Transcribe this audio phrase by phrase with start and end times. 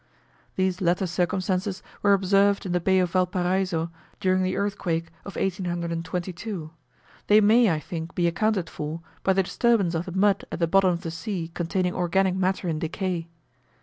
[0.55, 6.71] These latter circumstances were observed in the Bay of Valparaiso during the earthquake of 1822;
[7.27, 10.65] they may, I think, be accounted for, by the disturbance of the mud at the
[10.65, 13.27] bottom of the sea containing organic matter in decay.